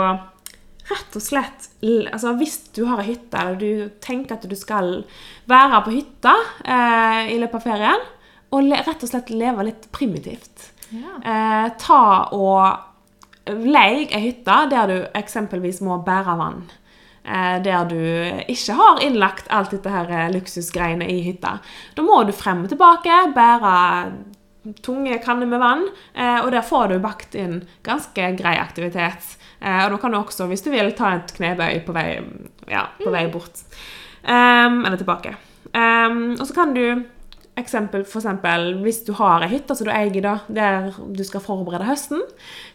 [0.86, 5.00] rett og slett altså Hvis du har ei hytte, eller du tenker at du skal
[5.50, 6.34] være på hytta
[6.64, 8.06] eh, i løpet av ferien,
[8.54, 10.70] og rett og slett leve litt primitivt.
[10.94, 11.16] Ja.
[11.18, 12.02] Eh, ta
[12.36, 16.64] og leie ei hytte der du eksempelvis må bære vann.
[17.26, 17.98] Eh, der du
[18.46, 21.58] ikke har innlagt alt dette her eh, luksusgreiene i hytta.
[21.96, 23.76] Da må du frem og tilbake, bære
[24.82, 29.36] tunge kanner med vann, eh, og der får du bakt inn ganske grei aktivitet.
[29.60, 32.08] Eh, og da kan du også, hvis du vil, ta et knebøy på vei,
[32.70, 33.62] ja, på vei bort.
[34.26, 35.36] Um, eller tilbake.
[35.70, 37.04] Um, og så kan du
[37.56, 41.44] eksempel, for eksempel, hvis du har ei hytte som du eier da, der du skal
[41.44, 42.22] forberede høsten,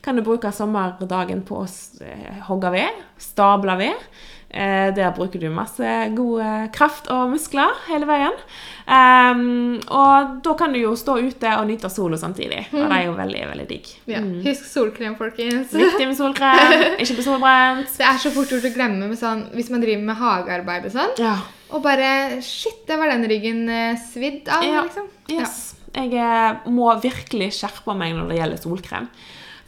[0.02, 1.68] kan du bruke sommerdagen på å
[2.06, 4.08] eh, hogge ved, stable ved.
[4.52, 8.36] Eh, der bruker du masse god eh, kraft og muskler hele veien.
[8.84, 13.06] Um, og da kan du jo stå ute og nyte sola samtidig, og det er
[13.06, 13.88] jo veldig, veldig digg.
[14.12, 14.20] Ja.
[14.44, 15.72] Husk solkrem, folkens.
[15.72, 17.96] Viktig med solkrem, ikke bli solbrent.
[17.96, 20.96] Det er så fort gjort å glemme med sånn, hvis man driver med hagearbeid og
[20.98, 21.16] sånn.
[21.22, 21.38] Ja.
[21.72, 24.84] Og bare Shit, der var den ryggen eh, svidd av, Ja.
[24.90, 25.08] liksom.
[25.32, 25.62] Yes.
[25.96, 29.08] Jeg eh, må virkelig skjerpe meg når det gjelder solkrem.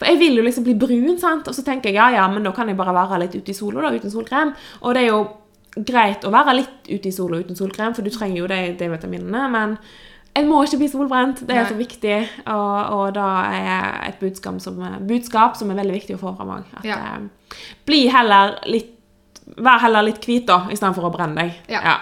[0.04, 1.48] For jeg vil jo liksom bli brun, sant?
[1.48, 3.58] og så tenker jeg ja, ja, men da kan jeg bare være litt ute i
[3.58, 4.52] sola da, uten solkrem.
[4.84, 5.22] Og det er jo
[5.88, 8.90] greit å være litt ute i sola uten solkrem, for du trenger jo de, de
[8.92, 9.78] vitaminene, men
[10.34, 11.44] en må ikke bli solbrent.
[11.48, 11.70] Det er Nei.
[11.72, 16.22] så viktig, og, og da er et budskap som, budskap som er veldig viktig å
[16.22, 16.74] få fram òg.
[16.86, 16.98] Ja.
[17.14, 18.92] eh, bli heller litt
[19.44, 21.58] Vær heller litt hvit, da, istedenfor å brenne deg.
[21.68, 21.98] Ja.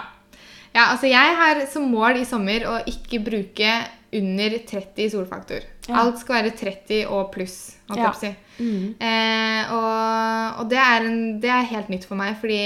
[0.70, 3.72] Ja, altså Jeg har som mål i sommer å ikke bruke
[4.14, 5.66] under 30 solfaktor.
[5.88, 6.02] Ja.
[6.04, 7.76] Alt skal være 30 og pluss.
[7.92, 8.12] Ja.
[8.58, 8.94] Mm.
[9.02, 12.58] Eh, og og det, er en, det er helt nytt for meg, fordi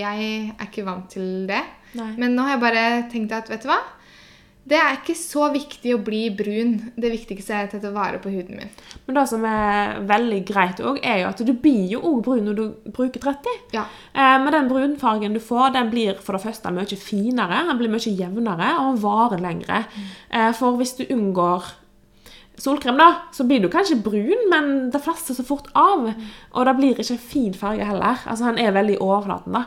[0.00, 1.62] jeg er ikke vant til det.
[1.94, 2.14] Nei.
[2.18, 3.82] Men nå har jeg bare tenkt at vet du hva?
[4.64, 6.78] Det er ikke så viktig å bli brun.
[6.96, 8.70] Det viktigste er å ta vare på huden min.
[9.04, 12.48] Men det som er veldig greit òg, er jo at du blir jo òg brun
[12.48, 13.58] når du bruker 30.
[13.76, 13.84] Ja.
[14.16, 17.92] Eh, men den brunfargen du får, den blir for det første mye finere, den blir
[17.92, 19.84] mye jevnere, og den varer lengre.
[20.32, 21.68] Eh, for hvis du unngår
[22.60, 26.12] solkrem, da, så blir du kanskje brun, men det flasser så fort av.
[26.54, 28.20] Og det blir ikke fin farge heller.
[28.26, 29.64] Altså, han er veldig overflaten, da.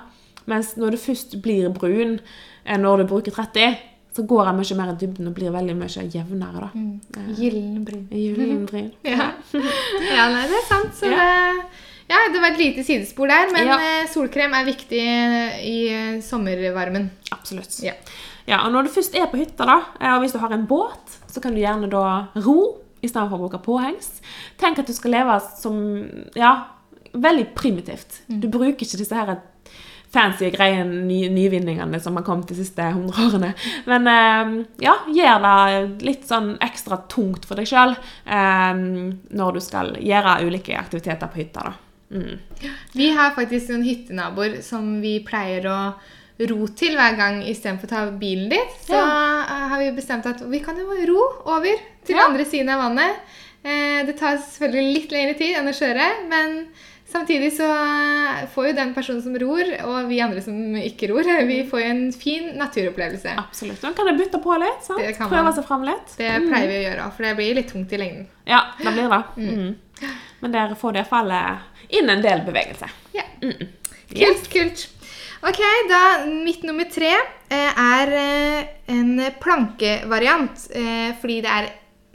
[0.47, 2.19] Mens når du først blir brun
[2.65, 3.76] eh, når du bruker 30,
[4.15, 6.69] så går han mye mer i dybden og blir veldig mye jevnere, da.
[7.38, 8.08] Gyllen brun.
[8.23, 8.88] Gyllenbryn.
[9.04, 9.28] Ja.
[9.54, 10.95] ja, nei, det er sant.
[10.97, 11.19] Så Ja.
[11.19, 11.67] det,
[12.10, 13.76] ja, det var et lite sidespor der, men Ja.
[13.84, 15.04] eh, solkrem er viktig
[15.67, 17.10] i eh, sommervarmen.
[17.36, 17.76] Absolutt.
[17.84, 17.93] Ja.
[18.47, 20.67] Ja, og når du først er på hytta, da, eh, og hvis du har en
[20.67, 24.21] båt, så kan du gjerne da ro istedenfor å bruke påhengs.
[24.60, 25.77] Tenk at du skal leve som
[26.36, 26.53] Ja,
[27.13, 28.21] veldig primitivt.
[28.27, 29.38] Du bruker ikke disse her
[30.07, 33.51] fancy greiene, ny, nyvinningene som har kommet de siste hundre årene.
[33.86, 34.53] Men eh,
[34.86, 40.77] ja, gjør det litt sånn ekstra tungt for deg sjøl når du skal gjøre ulike
[40.79, 41.75] aktiviteter på hytta, da.
[42.07, 42.39] Mm.
[42.95, 45.79] Vi har faktisk noen hyttenaboer som vi pleier å
[46.39, 48.76] ro til hver gang istedenfor å ta bilen dit.
[48.86, 49.06] Så ja.
[49.71, 51.23] har vi bestemt at vi kan jo ro
[51.56, 52.28] over til Ja.
[52.28, 53.15] andre siden av vannet.
[53.63, 56.67] Eh, det tar selvfølgelig litt lengre tid enn å kjøre, men
[57.10, 61.23] samtidig så eh, får jo den personen som ror, og vi andre som ikke ror,
[61.50, 63.34] vi får jo en fin naturopplevelse.
[63.41, 63.82] Absolutt.
[63.84, 64.84] Man kan bytte på litt.
[64.86, 65.02] sant?
[65.02, 65.56] Det kan Prøve man.
[65.58, 66.13] seg fram litt.
[66.19, 68.28] Det pleier vi å gjøre, for det blir litt tungt i lengden.
[68.45, 69.23] Ja, det blir det.
[69.41, 70.13] Mm.
[70.39, 71.34] Men der får du iallfall
[71.89, 72.88] inn en del bevegelse.
[73.17, 73.26] Ja.
[73.41, 73.67] Mm.
[74.13, 74.88] Kult, kult.
[75.45, 80.63] Ok, da mitt nummer tre eh, er eh, en plankevariant.
[80.73, 81.67] Eh, fordi det er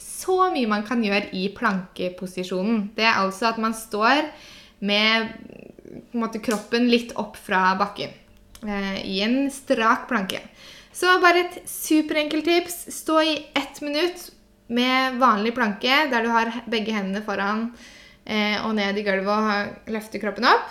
[0.03, 2.89] så mye man kan gjøre i plankeposisjonen.
[2.97, 4.25] Det er altså at man står
[4.83, 5.31] med
[6.19, 8.19] måte, kroppen litt opp fra bakken.
[8.63, 10.39] I en strak planke.
[10.95, 12.77] Så bare et superenkelt tips.
[12.95, 14.29] Stå i ett minutt
[14.71, 17.65] med vanlig planke, der du har begge hendene foran
[18.63, 20.71] og ned i gulvet og løfter kroppen opp.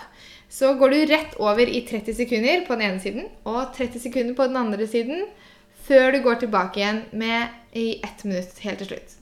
[0.52, 4.36] Så går du rett over i 30 sekunder på den ene siden og 30 sekunder
[4.36, 5.24] på den andre siden,
[5.86, 9.14] før du går tilbake igjen med i ett minutt helt til slutt.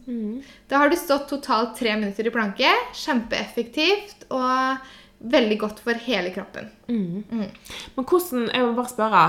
[0.69, 2.73] Da har du stått totalt tre minutter i planke.
[2.99, 4.83] Kjempeeffektivt og
[5.21, 6.69] veldig godt for hele kroppen.
[6.89, 7.23] Mm.
[7.31, 7.49] Mm.
[7.95, 9.25] Men hvordan Jeg må bare spørre.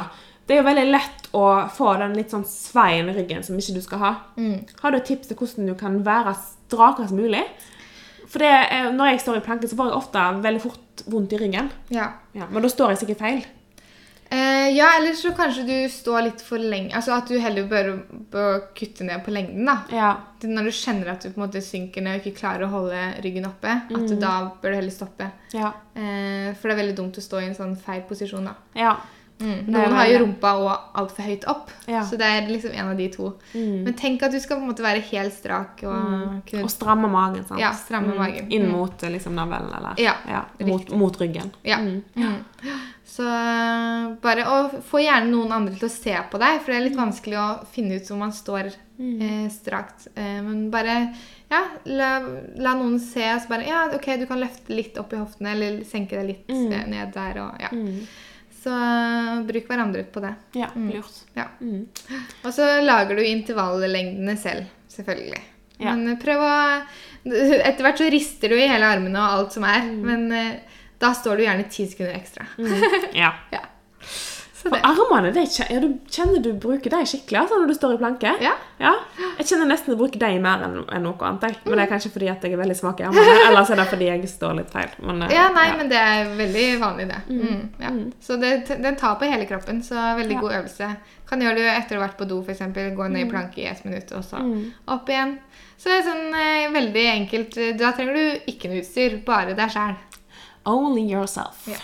[0.48, 3.78] Det er jo veldig lett å få den litt sånn sveien i ryggen som ikke
[3.78, 4.14] du skal ha.
[4.36, 4.66] Mm.
[4.82, 7.46] Har du et tips til hvordan du kan være strakest mulig?
[8.32, 11.34] For det, er- når jeg står i planke, så får jeg ofte veldig fort vondt
[11.36, 11.72] i ryggen.
[11.92, 12.06] Ja.
[12.34, 13.42] Ja, men da står jeg sikkert feil.
[14.32, 16.94] Eh, ja, eller så kanskje du står litt for lenge.
[16.96, 17.90] Altså at du heller bør,
[18.32, 19.66] bør kutte ned på lengden.
[19.68, 19.74] da.
[19.92, 20.14] Ja.
[20.48, 23.02] Når du kjenner at du på en måte synker ned og ikke klarer å holde
[23.26, 25.28] ryggen oppe, at du da bør du heller stoppe.
[25.52, 25.74] Ja.
[25.94, 28.46] Eh, for det er veldig dumt å stå i en sånn feil posisjon.
[28.48, 28.56] da.
[28.80, 28.96] ja.
[29.42, 29.68] Mm.
[29.74, 32.02] Noen har jo rumpa og altfor høyt opp, Ja.
[32.06, 33.34] så det er liksom en av de to.
[33.56, 33.84] Mm.
[33.84, 37.10] Men tenk at du skal på en måte være helt strak og kunne Og stramme
[37.12, 37.44] magen.
[37.48, 37.60] sant?
[37.60, 38.52] Ja, stramme magen.
[38.52, 38.72] Inn Mm.
[38.78, 40.16] mot eh, liksom, navlen, eller Ja,
[40.66, 41.52] mot, mot ryggen.
[41.64, 41.78] Ja.
[41.78, 42.04] Mm.
[42.16, 42.36] Mm.
[43.12, 46.78] Så uh, bare å få gjerne noen andre til å se på deg, for det
[46.80, 48.70] er litt vanskelig å finne ut om man står
[49.02, 50.08] eh, strakt.
[50.16, 51.14] Eh, men bare
[51.52, 52.22] ja, la,
[52.56, 55.82] la noen se, så bare Ja, OK, du kan løfte litt opp i hoftene, eller
[55.84, 56.72] senke deg litt Mm.
[56.72, 57.70] eh, ned der, og ja.
[58.62, 58.64] Mm.
[58.64, 60.34] Så uh, bruk hverandre på det.
[60.54, 60.92] Ja, Mm.
[60.94, 61.22] lurt.
[61.34, 61.48] Ja.
[61.62, 61.88] Mm.
[62.46, 65.42] Og så lager du intervallengdene selv, selvfølgelig.
[65.82, 65.96] Ja.
[65.96, 66.52] Men eh, prøv å
[67.26, 70.56] Etter hvert så rister du i hele armene og alt som er, men eh,
[71.02, 72.46] da står du gjerne ti sekunder ekstra.
[72.58, 73.14] Mm.
[73.18, 73.34] Ja.
[73.58, 73.64] Ja.
[74.62, 77.98] For armene, de, ja, du kjenner du bruker dem skikkelig altså, når du står i
[77.98, 78.32] planke.
[78.44, 78.52] Ja.
[78.80, 78.92] Ja,
[79.40, 81.42] Jeg kjenner nesten du bruker dem mer enn enn noe annet.
[81.48, 81.56] jeg.
[81.66, 83.82] Men det er kanskje fordi at jeg er veldig svak i armene, eller så er
[83.82, 84.90] det fordi jeg står litt feil.
[85.02, 87.22] Men, eh, Ja, nei, men det er veldig vanlig, det.
[87.30, 87.90] Mm, ja.
[87.90, 88.14] Mm.
[88.22, 88.52] Så det,
[88.84, 90.42] den tar på hele kroppen, så veldig Ja.
[90.42, 90.92] god øvelse.
[91.32, 92.60] Kan gjøre det etter å ha vært på do, f.eks.
[92.96, 94.72] Gå ned i planke i ett minutt, og så Mm.
[94.88, 95.38] opp igjen.
[95.78, 97.78] Så det er sånn eh, veldig enkelt.
[97.80, 99.96] Da trenger du ikke noe utstyr, bare deg sjæl.
[100.66, 101.66] Only yourself.
[101.68, 101.78] Ja.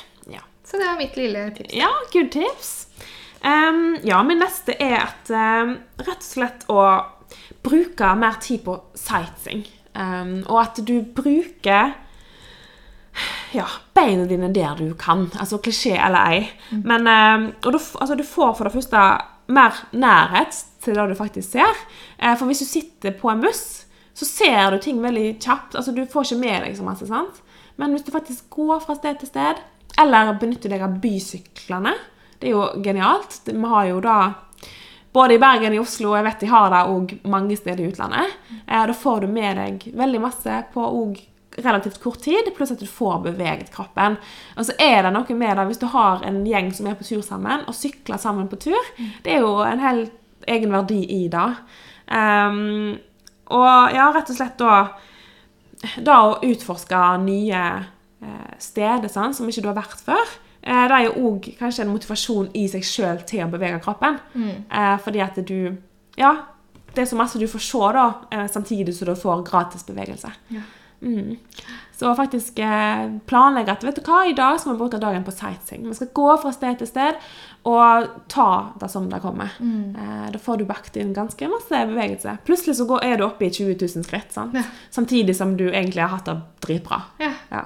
[0.68, 1.74] Så det var mitt lille tips.
[1.74, 2.88] Ja, good tips.
[3.42, 6.82] Um, ja, min neste er at um, rett og slett å
[7.64, 9.64] bruke mer tid på sightseeing.
[9.96, 11.96] Um, og at du bruker
[13.52, 15.28] ja, beina dine der du kan.
[15.40, 16.44] Altså klisjé eller ei.
[16.72, 19.04] Men, ehm, og du, altså, du får for det første
[19.48, 21.84] mer nærhet til det du faktisk ser.
[22.20, 25.76] Eh, for hvis du sitter på en buss, så ser du ting veldig kjapt.
[25.76, 27.08] Altså, du får ikke med deg så masse.
[27.08, 27.42] sant?
[27.78, 29.62] Men hvis du faktisk går fra sted til sted,
[29.98, 31.94] eller benytte deg av bysyklene
[32.40, 33.40] Det er jo genialt.
[33.50, 34.18] Vi har jo da
[35.14, 37.82] både i Bergen og i Oslo, og jeg vet de har det òg mange steder
[37.82, 38.36] i utlandet.
[38.68, 40.86] Eh, da får du med deg veldig masse på
[41.58, 44.20] relativt kort tid, pluss at du får beveget kroppen.
[44.54, 47.08] Og så er det noe med det, hvis du har en gjeng som er på
[47.08, 48.94] tur sammen, og sykler sammen på tur,
[49.26, 50.06] det er jo en hel
[50.46, 51.50] egen verdi i det.
[52.14, 53.00] Um,
[53.58, 54.78] og ja, rett og slett da
[56.02, 57.62] da å utforske nye
[58.60, 61.94] steder sånn, som ikke du har vært før, eh, det er jo òg kanskje en
[61.94, 64.20] motivasjon i seg sjøl til å bevege kroppen.
[64.36, 65.78] Eh, fordi at du
[66.18, 66.32] Ja,
[66.96, 70.32] det er så masse du får se, da, eh, samtidig som du får gratis bevegelse.
[70.50, 70.62] Ja.
[71.02, 71.38] Mm.
[71.98, 75.34] Så faktisk eh, planlegge at vet du hva, i dag skal vi bruke dagen på
[75.34, 75.88] sightseeing.
[75.90, 77.18] Vi skal gå fra sted til sted
[77.68, 79.56] og ta det som det kommer.
[79.62, 82.38] Eh, da får du bakt inn ganske masse bevegelse.
[82.46, 84.38] Plutselig så går, er du oppe i 20 000 skritt?
[84.38, 84.64] Ja.
[84.94, 87.02] samtidig som du egentlig har hatt det dritbra.
[87.24, 87.34] Ja.
[87.50, 87.66] Ja.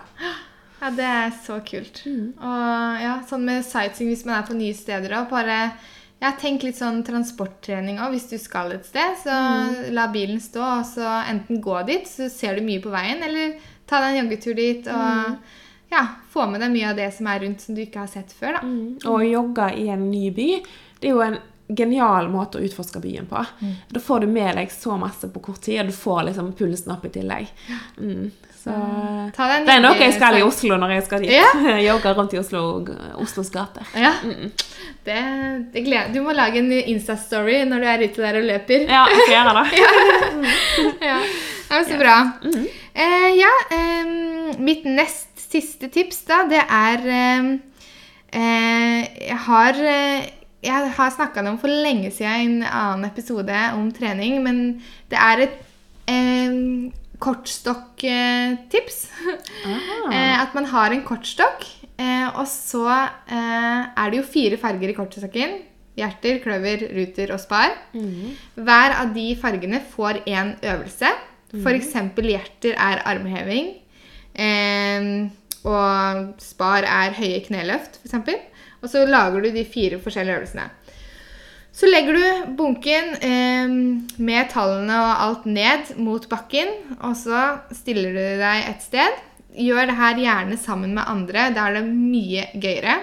[0.82, 2.00] Ja, det er så kult.
[2.08, 5.28] Og ja, sånn med sightseeing hvis man er på nye steder òg.
[5.30, 5.60] bare
[6.22, 8.14] ja, Tenk litt sånn transporttrening òg.
[8.14, 9.38] Hvis du skal et sted, så
[9.94, 13.56] la bilen stå, og så enten gå dit, så ser du mye på veien, eller
[13.90, 15.40] ta deg en joggetur dit og
[15.92, 18.32] ja, få med deg mye av det som er rundt som du ikke har sett
[18.38, 18.60] før.
[18.60, 18.76] da.
[19.10, 20.52] Og å jogge i en ny by,
[21.02, 21.40] det er jo en
[21.72, 23.42] genial måte å utforske byen på.
[23.90, 26.94] Da får du med deg så masse på kort tid, og du får liksom pulsen
[26.96, 27.52] opp i tillegg.
[27.98, 28.32] Mm.
[28.62, 28.74] Så
[29.34, 30.42] det er noe jeg skal i.
[30.46, 31.32] Oslo når jeg skal dit.
[31.34, 31.48] Ja.
[31.88, 32.62] Yoga rundt i Oslo,
[33.22, 33.88] Oslos gater.
[33.98, 34.12] Ja,
[35.08, 35.22] det,
[35.74, 38.86] det gleder Du må lage en Insta-story når du er ute der og løper.
[38.86, 39.66] Ja, jeg skal gjøre det.
[41.10, 41.16] ja.
[41.16, 41.18] ja,
[41.72, 42.20] var så bra.
[42.46, 44.14] Eh, ja, eh,
[44.62, 47.50] mitt nest siste tips, da, det er eh,
[48.38, 50.30] Jeg har eh,
[50.62, 54.60] jeg har snakka om for lenge siden i en annen episode om trening, men
[55.10, 55.56] det er et
[57.22, 59.04] kortstokktips.
[60.12, 61.64] Eh, at man har en kortstokk,
[62.02, 65.54] eh, og så eh, er det jo fire farger i kortstokken.
[65.96, 67.76] Hjerter, kløver, ruter og spar.
[68.58, 71.12] Hver av de fargene får én øvelse.
[71.62, 71.94] F.eks.
[72.26, 73.70] hjerter er armheving.
[75.68, 78.62] Og spar er høye kneløft, f.eks.
[78.82, 80.70] Og så lager du de fire forskjellige øvelsene.
[81.72, 83.74] Så legger du bunken eh,
[84.20, 87.44] med tallene og alt ned mot bakken, og så
[87.76, 89.20] stiller du deg et sted.
[89.56, 91.50] Gjør det her gjerne sammen med andre.
[91.56, 92.98] Da er det mye gøyere.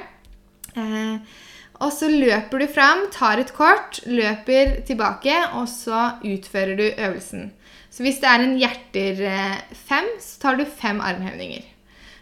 [0.77, 1.39] Eh,
[1.79, 7.53] og så løper du fram, tar et kort, løper tilbake, og så utfører du øvelsen.
[7.89, 11.65] Så hvis det er en hjerter eh, fem, så tar du fem armhevninger.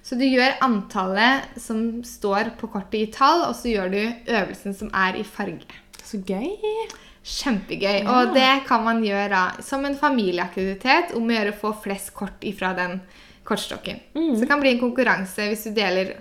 [0.06, 4.76] Så du gjør antallet som står på kortet i tall, og så gjør du øvelsen
[4.76, 5.66] som er i farge.
[6.06, 6.52] Så gøy.
[7.26, 8.04] Kjempegøy.
[8.04, 8.10] Ja.
[8.14, 12.44] Og det kan man gjøre som en familieaktivitet om å gjøre å få flest kort
[12.46, 13.00] ifra den
[13.46, 13.98] kortstokken.
[14.14, 16.14] Så det kan bli en konkurranse hvis du deler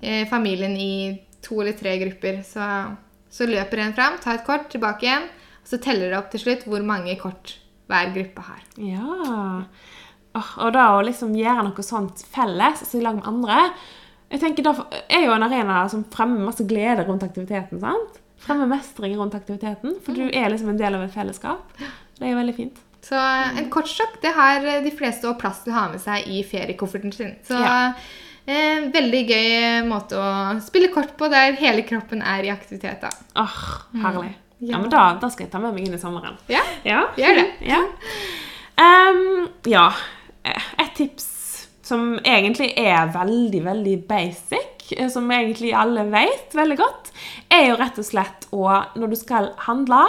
[0.00, 0.94] eh, familien i
[1.44, 2.40] to eller tre grupper.
[2.46, 2.68] Så,
[3.30, 5.28] så løper en fram, tar et kort, tilbake igjen,
[5.62, 7.56] og så teller det opp til slutt hvor mange kort
[7.90, 8.64] hver gruppe har.
[8.80, 9.64] Ja.
[10.34, 13.58] Og da å liksom gjøre noe sånt felles, altså i lag med andre
[14.32, 14.72] Jeg tenker Da
[15.06, 17.78] er jo en arena som fremmer masse glede rundt aktiviteten.
[17.78, 18.18] sant?
[18.44, 21.62] Fremmer mestring rundt aktiviteten, for du er liksom en del av et fellesskap.
[22.18, 22.76] Det er veldig fint.
[23.04, 23.16] Så
[23.58, 27.12] en kortstokk det har de fleste også plass til å ha med seg i feriekofferten
[27.12, 27.34] sin.
[27.44, 27.92] Så Ja.
[28.46, 33.00] eh, veldig gøy måte å spille kort på der hele kroppen er i aktivitet.
[33.00, 33.10] da.
[33.36, 34.34] Åh, herlig.
[34.60, 34.78] Ja, Ja.
[34.78, 36.36] men da, da skal jeg ta med meg inn i sommeren.
[36.48, 37.02] Ja, Ja.
[37.16, 37.50] gjør det.
[37.68, 37.82] Ja.
[38.78, 39.92] Um, ja.
[40.78, 47.10] Et tips som egentlig er veldig, veldig basic, eh, som egentlig alle vet veldig godt,
[47.52, 48.64] er jo rett og slett å,
[48.98, 50.04] når du skal handle,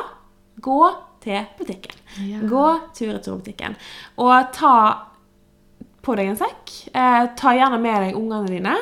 [0.64, 0.80] gå
[1.26, 1.98] til butikken.
[2.28, 2.44] Ja.
[2.48, 3.76] Gå tur-retur-butikken.
[4.22, 4.76] Og ta
[6.06, 6.74] på deg en sekk.
[6.94, 8.76] Eh, ta gjerne med deg ungene dine.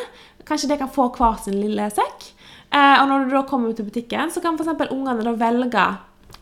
[0.47, 2.27] Kanskje de kan få hver sin lille sekk.
[2.73, 4.89] Eh, og når du da kommer til butikken, så kan f.eks.
[4.91, 5.87] ungene da velge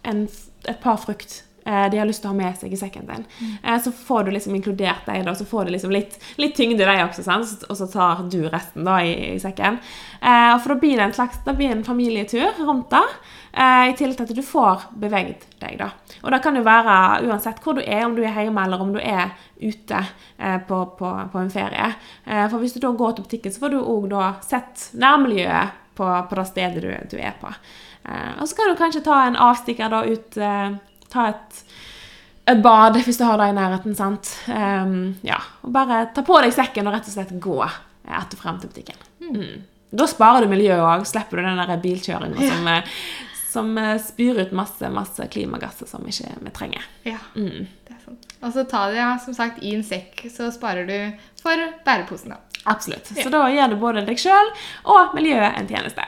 [0.07, 0.25] en,
[0.65, 3.25] et par frukt de har lyst til å ha med seg i sekken din.
[3.63, 6.87] Eh, så får du liksom inkludert deg, da, så får du liksom litt, litt tyngde
[6.87, 7.65] deg også, sant?
[7.69, 9.77] og så tar du resten da i, i sekken.
[10.21, 13.03] Eh, for da blir det en slags da blir det en familietur rundt det,
[13.53, 15.77] eh, i tillegg til at du får beveget deg.
[15.81, 15.91] da.
[16.23, 16.97] Og det kan jo være
[17.27, 20.01] uansett hvor du er, om du er hjemme eller om du er ute
[20.37, 21.93] eh, på, på, på en ferie.
[22.25, 25.79] Eh, for hvis du da går til butikken, så får du òg da sett nærmiljøet
[25.97, 27.51] på, på det stedet du, du er på.
[28.05, 30.71] Eh, og så kan du kanskje ta en avstikker da ut eh,
[31.11, 31.63] Ta et,
[32.47, 33.95] et bad hvis du har det i nærheten.
[33.95, 34.29] sant?
[34.47, 38.39] Um, ja, og Bare ta på deg sekken og rett og slett gå eh, etter
[38.39, 38.95] frem til butikken.
[39.27, 39.61] Mm.
[39.91, 41.03] Da sparer du miljøet òg.
[41.09, 42.93] Slipper du den bilkjøringa som, eh,
[43.51, 46.85] som eh, spyr ut masse, masse klimagasser som ikke vi trenger.
[47.03, 47.67] Ja, Mm.
[47.87, 48.25] det er sant.
[48.41, 52.29] Og så ta det ja, som sagt i en sekk, så sparer du for bæreposen.
[52.31, 52.39] da.
[52.71, 53.05] Absolutt.
[53.17, 54.49] Så da gjør du både deg sjøl
[54.85, 56.03] og miljøet en tjeneste.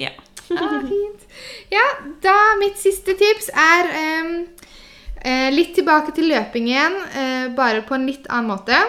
[0.00, 0.10] Ja.
[0.50, 1.28] Ah, fint.
[1.70, 1.84] Ja,
[2.24, 3.90] da mitt siste tips er
[4.24, 4.32] um,
[5.54, 8.80] litt tilbake til løping igjen, uh, bare på en litt annen måte.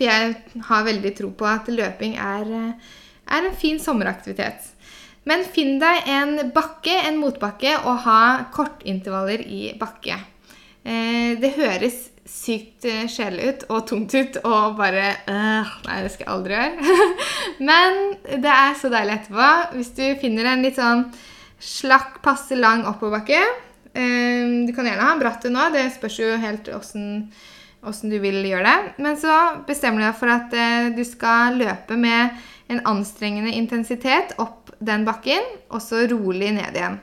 [0.00, 2.92] For jeg har veldig tro på at løping er, eh,
[3.36, 4.70] er en fin sommeraktivitet.
[5.28, 10.16] Men finn deg en bakke, en motbakke, og ha kortintervaller i bakke.
[10.84, 16.12] Eh, det høres sykt eh, kjedelig ut og tungt ut og bare øh, Nei, det
[16.14, 16.92] skal jeg aldri gjøre.
[17.68, 17.98] Men
[18.44, 19.48] det er så deilig etterpå.
[19.76, 21.08] Hvis du finner en litt sånn
[21.60, 26.30] slakk, passe lang oppoverbakke eh, Du kan gjerne ha en bratt nå, det spørs jo
[26.40, 27.30] helt åssen
[27.80, 28.94] du vil gjøre det.
[29.02, 29.36] Men så
[29.68, 32.40] bestemmer du deg for at eh, du skal løpe med
[32.70, 35.42] en anstrengende intensitet opp den bakken,
[35.74, 37.00] og så rolig ned igjen.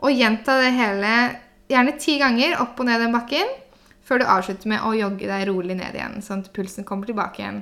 [0.00, 1.10] Og gjenta det hele
[1.70, 3.50] gjerne ti ganger opp og ned den bakken,
[4.10, 7.44] før du avslutter med å jogge deg rolig ned igjen, sånn at pulsen kommer tilbake
[7.44, 7.60] igjen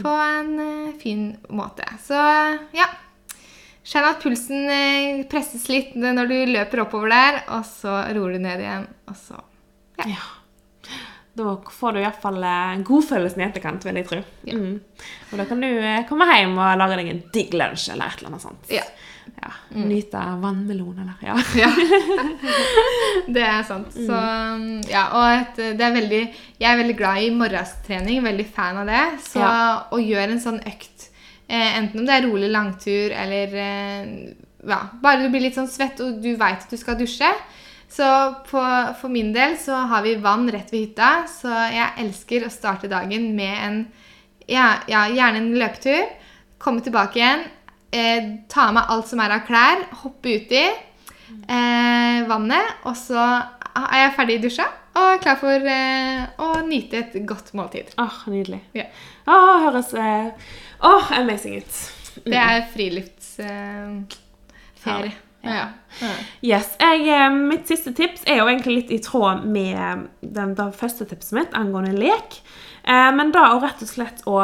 [0.00, 1.84] på en eh, fin måte.
[2.00, 2.16] Så
[2.76, 2.88] ja.
[3.86, 8.42] Kjenn at pulsen eh, presses litt når du løper oppover der, og så roer du
[8.48, 9.36] ned igjen, og så
[10.00, 10.08] ja.
[10.16, 10.24] ja.
[11.36, 12.40] Da får du iallfall
[12.88, 14.22] godfølelsen i etterkant, vil jeg tro.
[14.48, 14.78] Mm.
[15.28, 18.22] Og da kan du eh, komme hjem og lage deg en digg lunsj eller et
[18.22, 18.72] eller annet sånt.
[18.72, 18.86] Ja.
[19.42, 21.34] Ja, Nyte av vannmelon eller ja.
[21.62, 21.70] Ja.
[23.36, 23.92] det er sant.
[23.94, 24.20] Så
[24.90, 26.22] ja, og et, det er veldig
[26.60, 29.04] Jeg er veldig glad i morgenstrening, veldig fan av det.
[29.26, 29.52] Så Ja.
[29.92, 31.08] å gjøre en sånn økt,
[31.48, 34.10] eh, enten om det er rolig langtur eller eh,
[34.66, 37.28] ja, bare du blir litt sånn svett og du veit at du skal dusje.
[37.88, 38.06] Så
[38.48, 38.60] på,
[39.00, 42.90] for min del så har vi vann rett ved hytta, så jeg elsker å starte
[42.90, 43.76] dagen med en
[44.50, 46.02] ja, ja, gjerne en løpetur.
[46.62, 47.44] Komme tilbake igjen,
[47.92, 53.20] eh, ta meg alt som er av klær, hoppe uti eh, vannet, og så
[53.76, 57.92] er jeg ferdig i dusja og klar for eh, å nyte et godt måltid.
[58.00, 58.62] Åh, nydelig.
[58.76, 58.86] Ja.
[59.28, 60.30] Åh, høres eh,
[60.86, 61.80] Åh, amazing ut.
[62.24, 64.06] Det er friluftsferie.
[64.80, 65.12] ferie.
[65.44, 65.66] Ja.
[66.00, 66.12] Ja.
[66.42, 66.72] Yes.
[66.80, 71.06] Jeg, eh, mitt siste tips er jo egentlig litt i tråd med den, det første
[71.08, 72.40] tipset mitt angående lek.
[72.86, 74.40] Eh, men da å rett og slett å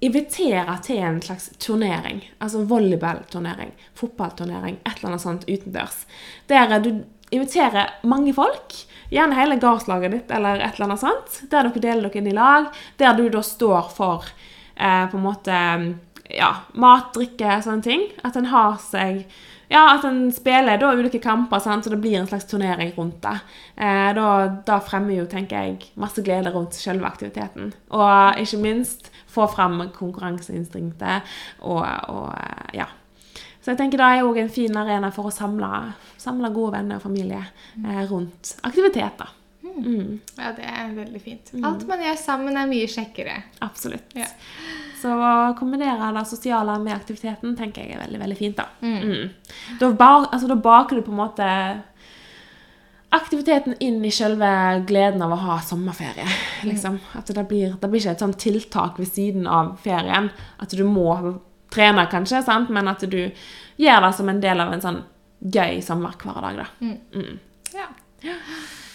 [0.00, 2.22] invitere til en slags turnering.
[2.40, 6.04] Altså volleyballturnering, fotballturnering, et eller annet sånt utendørs.
[6.48, 8.74] Der du inviterer mange folk,
[9.10, 12.36] gjerne hele gardslaget ditt eller et eller annet sånt, der dere deler dere inn i
[12.36, 14.26] lag, der du da står for
[14.76, 15.60] eh, på en måte
[16.30, 18.08] ja, mat, drikke, sånne ting.
[18.26, 19.24] At en har seg
[19.70, 21.84] ja, at en spiller da ulike kamper, sant?
[21.86, 23.36] så det blir en slags turnering rundt det.
[23.76, 24.30] Eh, da,
[24.66, 27.70] da fremmer jo, tenker jeg, masse glede rundt selve aktiviteten.
[27.94, 32.88] Og ikke minst få fram konkurranseinstinktet og, og eh, ja.
[33.60, 35.68] Så jeg tenker det er òg en fin arena for å samle,
[36.20, 39.36] samle gode venner og familie eh, rundt aktiviteter.
[39.60, 41.52] Mm, ja, det er veldig fint.
[41.64, 43.36] Alt man gjør sammen, er mye kjekkere.
[43.60, 44.16] absolutt.
[44.16, 44.28] Ja.
[45.00, 48.58] Så å kombinere det sosiale med aktiviteten tenker jeg er veldig veldig fint.
[48.58, 49.76] Da mm.
[49.80, 51.46] Da, ba, altså, da baker du på en måte
[53.10, 54.48] aktiviteten inn i selve
[54.86, 56.26] gleden av å ha sommerferie.
[56.62, 56.98] Liksom.
[57.18, 60.30] At det blir, det blir ikke et sånt tiltak ved siden av ferien.
[60.62, 61.08] At du må
[61.74, 62.70] trene, kanskje, sant?
[62.70, 63.22] men at du
[63.80, 65.00] gjør det som en del av en sånn
[65.40, 66.62] gøy sommerhverdag.
[66.62, 66.68] da.
[66.84, 67.38] Mm.
[67.74, 67.88] Ja.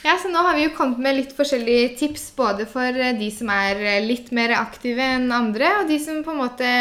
[0.06, 3.52] ja, så nå har vi jo kommet med litt forskjellige tips, både for de som
[3.52, 6.72] er litt mer aktive enn andre, og de som på en måte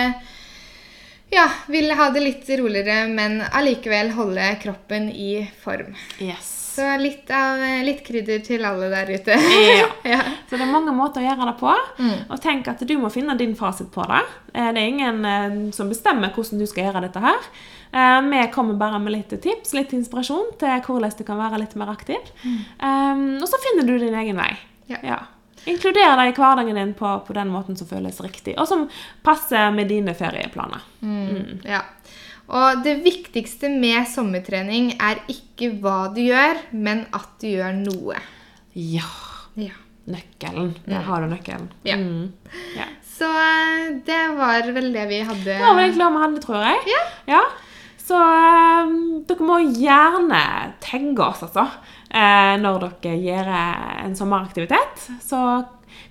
[1.34, 5.96] ja, vil ha det litt roligere, men allikevel holde kroppen i form.
[6.22, 6.63] Yes.
[6.74, 9.36] Så litt, av, eh, litt krydder til alle der ute.
[9.38, 9.86] Ja.
[10.14, 10.20] ja.
[10.48, 11.74] Så det er mange måter å gjøre det på.
[12.34, 14.22] Og tenk at du må finne din fasit på det.
[14.54, 17.48] Eh, Det er ingen eh, som bestemmer hvordan du skal gjøre dette her.
[17.94, 21.92] Vi kommer bare med litt tips, litt inspirasjon til hvordan du kan være litt mer
[21.92, 22.32] aktiv.
[22.42, 24.48] Um, og så finner du din egen vei.
[24.90, 25.20] Ja.
[25.70, 28.88] Inkluder det i hverdagen din på, på den måten som føles riktig, og som
[29.22, 30.82] passer med dine ferieplaner.
[31.00, 31.84] Mm, ja.
[32.52, 38.18] Og det viktigste med sommertrening er ikke hva du gjør, men at du gjør noe.
[38.74, 39.08] Ja.
[39.56, 39.76] Ja.
[40.04, 40.74] Nøkkelen.
[40.84, 41.70] Der har du nøkkelen.
[41.88, 41.96] Ja.
[41.96, 42.34] Mm.
[42.76, 42.90] ja.
[43.14, 45.46] Så eh, det var vel det vi hadde.
[45.46, 46.98] Det var vel egentlig det vi hadde, tror jeg.
[47.30, 47.44] Ja.
[48.04, 50.40] Så um, dere må gjerne
[50.84, 51.64] tagge oss, altså.
[52.12, 55.06] Eh, når dere gjør en sommeraktivitet.
[55.24, 55.40] Så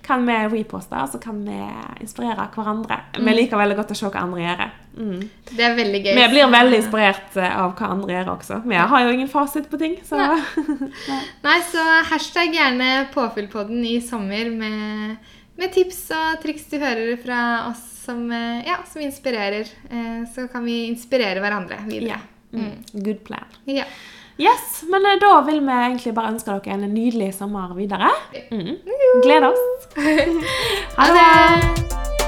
[0.04, 1.58] kan vi reposte, og så kan vi
[2.04, 2.98] inspirere hverandre.
[3.16, 4.64] Vi liker veldig godt å se hva andre gjør.
[4.94, 5.22] Mm.
[5.50, 6.12] Det er veldig gøy.
[6.18, 8.60] Vi blir veldig inspirert eh, av hva andre gjør også.
[8.66, 10.20] Vi har jo ingen fasit på ting, så
[11.46, 17.40] Nei, så hashtag gjerne påfyllpodden i sommer med, med tips og triks du hører fra
[17.70, 19.68] oss som, eh, ja, som inspirerer.
[19.90, 22.18] Eh, Så kan vi inspirere hverandre videre.
[22.18, 22.30] Yeah.
[22.54, 23.02] Mm.
[23.02, 23.44] Good plan.
[23.64, 23.84] Ja.
[24.38, 28.10] Yes, men eh, da vil vi egentlig bare ønske dere en nydelig sommer videre.
[28.50, 28.76] Mm.
[29.22, 29.88] Gleder oss.
[30.98, 32.23] Ha det!